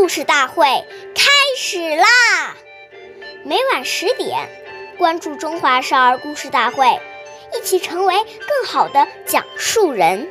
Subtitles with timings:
[0.00, 0.64] 故事大会
[1.14, 2.56] 开始啦！
[3.44, 4.48] 每晚十点，
[4.96, 6.86] 关注《中华少儿故事大会》，
[7.54, 10.26] 一起成为更好的讲述人。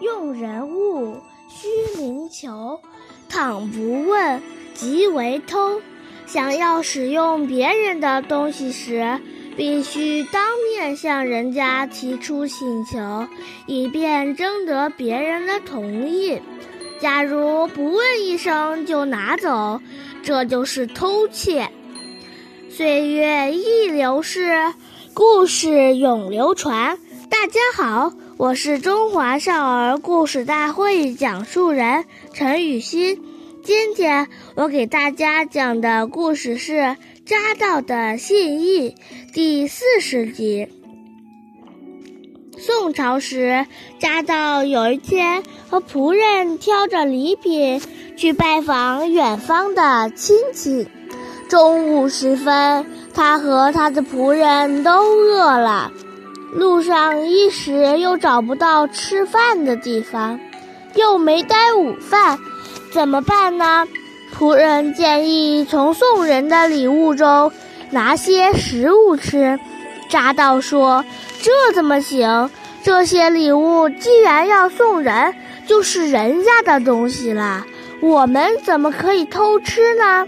[0.00, 2.82] 用人物须明求，
[3.30, 4.42] 倘不问，
[4.74, 5.80] 即为偷。
[6.26, 9.18] 想要使用别人的东西时，
[9.56, 13.28] 必须当面向人家提出请求，
[13.66, 16.40] 以便征得别人的同意。
[17.00, 19.80] 假如不问一声就拿走，
[20.22, 21.70] 这就是偷窃。
[22.70, 24.72] 岁月易流逝，
[25.12, 26.98] 故事永流传。
[27.30, 33.22] 大家好，我是中华少儿故事大会讲述人陈雨欣。
[33.62, 36.72] 今天我给大家讲的故事是
[37.26, 38.90] 《扎道的信义》
[39.32, 40.68] 第四十集。
[42.58, 43.64] 宋朝时，
[43.98, 47.80] 扎道有一天和仆人挑着礼品
[48.14, 50.86] 去拜访远方的亲戚。
[51.48, 55.90] 中午时分，他和他的仆人都饿了，
[56.52, 60.38] 路上一时又找不到吃饭的地方，
[60.94, 62.38] 又没带午饭。
[62.92, 63.88] 怎么办呢？
[64.36, 67.52] 仆人建议从送人的礼物中
[67.90, 69.58] 拿些食物吃。
[70.10, 71.04] 扎道说
[71.40, 72.50] ：“这怎么行？
[72.82, 75.34] 这些礼物既然要送人，
[75.66, 77.64] 就是人家的东西了，
[78.02, 80.26] 我们怎么可以偷吃呢？”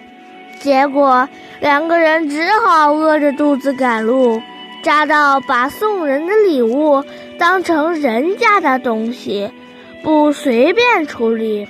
[0.61, 1.29] 结果
[1.61, 4.41] 两个人只好饿着肚子赶路。
[4.83, 7.03] 扎道把送人的礼物
[7.41, 9.51] 当成人家的东西，
[10.05, 11.67] 不随便处理。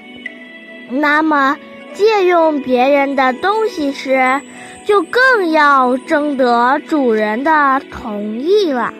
[0.90, 1.56] 那么，
[1.96, 4.40] 借用别人的东西时，
[4.84, 8.92] 就更要征得主人的同意了。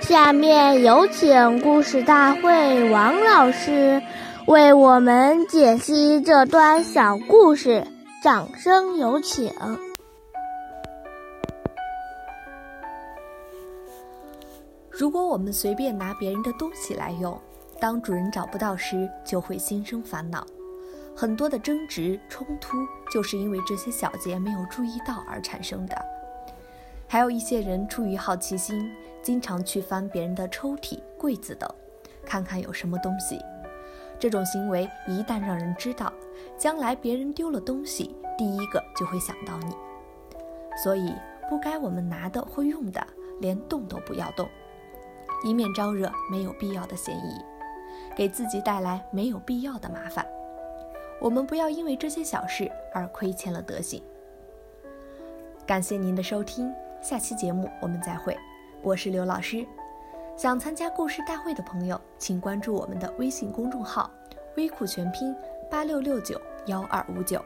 [0.00, 4.00] 下面有请故事大会王老师
[4.46, 7.84] 为我们解析这段小故事，
[8.22, 9.52] 掌声有请。
[14.88, 17.40] 如果我们随便拿别人的东西来用，
[17.80, 20.46] 当主人找不到时，就会心生烦恼。
[21.16, 22.76] 很多的争执冲突，
[23.10, 25.96] 就是因为这些小节没有注意到而产生的。
[27.08, 28.90] 还有一些人出于好奇心，
[29.22, 31.68] 经常去翻别人的抽屉、柜子等，
[32.24, 33.40] 看看有什么东西。
[34.18, 36.12] 这种行为一旦让人知道，
[36.58, 39.74] 将来别人丢了东西，第一个就会想到你。
[40.84, 41.14] 所以，
[41.48, 43.04] 不该我们拿的或用的，
[43.40, 44.48] 连动都不要动。
[45.42, 47.42] 以免招惹没有必要的嫌疑，
[48.16, 50.26] 给自己带来没有必要的麻烦。
[51.20, 54.02] 我们不要因为这些小事而亏欠了德行。
[55.66, 56.72] 感谢您的收听，
[57.02, 58.36] 下期节目我们再会。
[58.82, 59.66] 我是刘老师。
[60.36, 64.10] 想参加故事大会的朋友，请关注我们的微信公众号
[64.56, 65.36] “微库全拼
[65.70, 67.44] 八六六九幺二五九”。